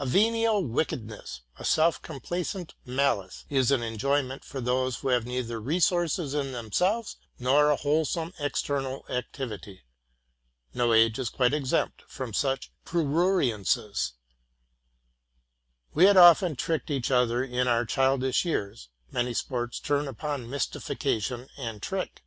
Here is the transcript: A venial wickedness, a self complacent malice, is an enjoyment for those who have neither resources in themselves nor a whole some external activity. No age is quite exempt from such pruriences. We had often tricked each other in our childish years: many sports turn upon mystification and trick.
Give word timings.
A 0.00 0.06
venial 0.06 0.64
wickedness, 0.66 1.42
a 1.56 1.64
self 1.64 2.02
complacent 2.02 2.74
malice, 2.84 3.44
is 3.48 3.70
an 3.70 3.80
enjoyment 3.80 4.44
for 4.44 4.60
those 4.60 4.96
who 4.96 5.08
have 5.10 5.24
neither 5.24 5.60
resources 5.60 6.34
in 6.34 6.50
themselves 6.50 7.16
nor 7.38 7.70
a 7.70 7.76
whole 7.76 8.04
some 8.04 8.32
external 8.40 9.06
activity. 9.08 9.84
No 10.74 10.92
age 10.92 11.20
is 11.20 11.28
quite 11.30 11.54
exempt 11.54 12.02
from 12.08 12.34
such 12.34 12.72
pruriences. 12.84 14.14
We 15.94 16.06
had 16.06 16.16
often 16.16 16.56
tricked 16.56 16.90
each 16.90 17.12
other 17.12 17.44
in 17.44 17.68
our 17.68 17.84
childish 17.84 18.44
years: 18.44 18.88
many 19.12 19.32
sports 19.32 19.78
turn 19.78 20.08
upon 20.08 20.50
mystification 20.50 21.50
and 21.56 21.80
trick. 21.80 22.24